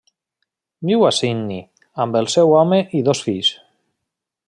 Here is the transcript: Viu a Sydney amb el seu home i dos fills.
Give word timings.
Viu 0.91 1.03
a 1.09 1.11
Sydney 1.17 1.61
amb 2.07 2.19
el 2.23 2.31
seu 2.37 2.57
home 2.61 2.83
i 3.01 3.07
dos 3.11 3.25
fills. 3.29 3.57